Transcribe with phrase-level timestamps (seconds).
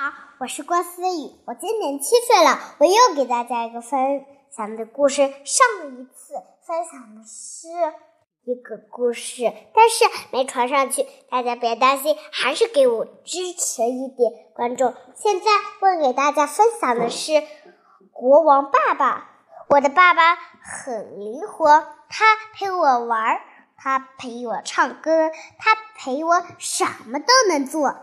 [0.00, 2.56] 好，我是郭思雨，我今年七岁了。
[2.78, 5.22] 我又给大家一个分享的故事。
[5.22, 6.34] 上一次
[6.64, 7.66] 分享的是
[8.44, 14.94] 一个故事，但是没传上去，大家别担心，还是给我支持一点观众。
[15.16, 15.46] 现在
[15.80, 17.42] 我给大家分享的是
[18.12, 19.28] 国王爸爸。
[19.68, 21.66] 我的爸爸很灵活，
[22.08, 22.24] 他
[22.54, 23.40] 陪我玩，
[23.76, 27.96] 他陪我唱歌，他陪我什么都能做。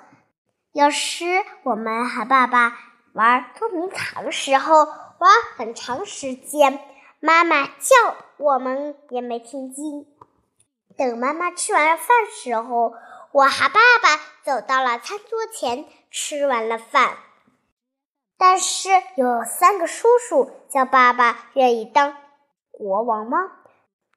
[0.75, 1.25] 有时
[1.63, 2.77] 我们和爸爸
[3.13, 6.81] 玩捉迷藏的时候，玩很长时间，
[7.21, 10.05] 妈妈叫我们也没听清。
[10.97, 12.93] 等妈妈吃完饭时候，
[13.31, 17.19] 我和爸爸走到了餐桌前，吃完了饭。
[18.37, 22.17] 但是有三个叔叔叫爸爸愿意当
[22.71, 23.37] 国王吗？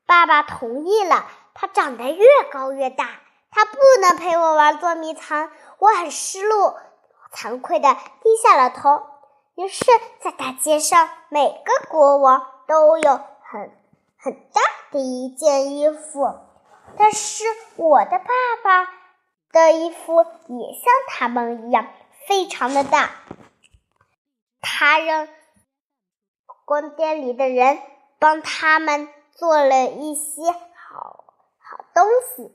[0.06, 1.24] 爸爸同意了。
[1.54, 3.08] 他长得越高越大。
[3.50, 6.80] 他不能陪我玩捉迷藏，我很失落，
[7.32, 9.06] 惭愧的低下了头。
[9.54, 9.84] 于是，
[10.20, 13.10] 在大街上，每个国王都有
[13.42, 13.72] 很
[14.18, 16.34] 很大的一件衣服，
[16.96, 17.44] 但是
[17.76, 18.24] 我的爸
[18.62, 18.92] 爸
[19.52, 21.86] 的衣服也像他们一样，
[22.26, 23.10] 非常的大。
[24.60, 25.28] 他让
[26.64, 27.78] 宫殿里的人
[28.18, 31.24] 帮他们做了一些好
[31.58, 32.04] 好东
[32.36, 32.54] 西。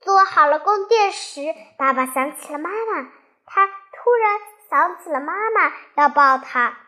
[0.00, 3.10] 做好了宫殿时，爸爸想起了妈妈，
[3.46, 6.78] 他突然想起了妈妈要抱他，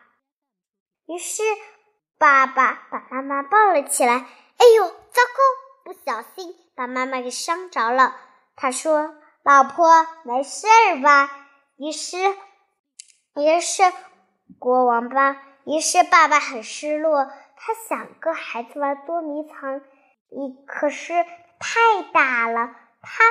[1.05, 1.43] 于是
[2.17, 4.13] 爸爸把妈妈抱了起来。
[4.13, 5.83] 哎呦，糟糕！
[5.83, 8.15] 不小心把妈妈给伤着了。
[8.55, 10.67] 他说：“老婆，没事
[11.03, 11.29] 吧？”
[11.77, 12.17] 于是，
[13.35, 13.83] 于是
[14.59, 17.25] 国王吧，于是爸爸很失落。
[17.57, 19.81] 他想跟孩子玩捉迷藏，
[20.29, 21.13] 一可是
[21.59, 22.75] 太大了。
[23.03, 23.23] 他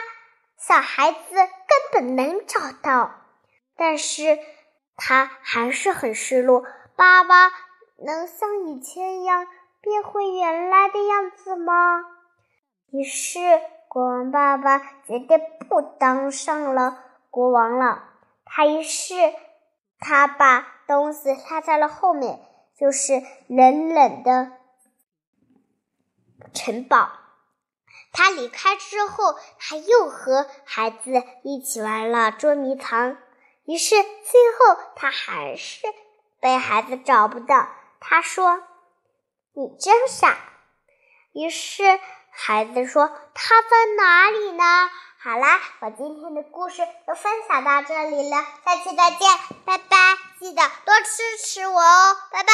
[0.59, 1.47] 小孩子根
[1.93, 3.15] 本能找到，
[3.75, 4.39] 但是
[4.97, 6.63] 他还是很失落。
[6.95, 7.51] 爸爸
[7.97, 9.47] 能像以前一样
[9.81, 12.05] 变回原来的样子吗？
[12.91, 13.41] 于是
[13.89, 18.11] 国王爸爸决定不当上了国王了。
[18.45, 19.15] 他一试
[19.99, 22.39] 他把东西拉在了后面，
[22.77, 24.53] 就是冷冷的
[26.53, 27.22] 城堡。
[28.13, 33.17] 他离开之后，他又和孩子一起玩了捉迷藏。
[33.65, 35.81] 于是最后，他还是
[36.41, 37.69] 被孩子找不到。
[38.01, 38.63] 他说
[39.55, 40.37] ：“你真傻。”
[41.33, 41.83] 于是
[42.31, 44.65] 孩子说：“他在哪里呢？”
[45.23, 49.97] 好啦，我今天的故事就分享到这里了，下期再见，拜拜！
[50.41, 52.53] 记得多支持我哦，拜拜。